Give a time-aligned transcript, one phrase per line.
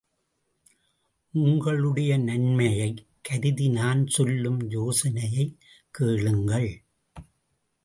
[1.33, 5.57] உங்களுடைய நன்மையைக் கருதி நான் சொல்லும் யோசனையைக்
[5.91, 6.83] கேளுங்கள்.